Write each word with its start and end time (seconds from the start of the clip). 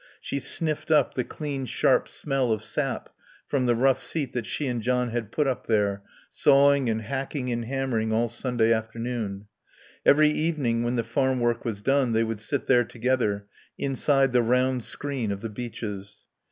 She 0.19 0.39
sniffed 0.39 0.89
up 0.89 1.13
the 1.13 1.23
clean, 1.23 1.67
sharp 1.67 2.09
smell 2.09 2.51
of 2.51 2.63
sap 2.63 3.09
from 3.47 3.67
the 3.67 3.75
rough 3.75 4.01
seat 4.03 4.33
that 4.33 4.47
she 4.47 4.65
and 4.65 4.81
John 4.81 5.11
had 5.11 5.31
put 5.31 5.45
up 5.45 5.67
there, 5.67 6.01
sawing 6.31 6.89
and 6.89 7.03
hacking 7.03 7.51
and 7.51 7.65
hammering 7.65 8.11
all 8.11 8.27
Sunday 8.27 8.73
afternoon. 8.73 9.45
Every 10.03 10.31
evening 10.31 10.81
when 10.81 10.95
the 10.95 11.03
farm 11.03 11.39
work 11.39 11.63
was 11.63 11.83
done 11.83 12.13
they 12.13 12.23
would 12.23 12.41
sit 12.41 12.65
there 12.65 12.83
together, 12.83 13.45
inside 13.77 14.33
the 14.33 14.41
round 14.41 14.83
screen 14.83 15.31
of 15.31 15.41
the 15.41 15.49
beeches. 15.49 16.25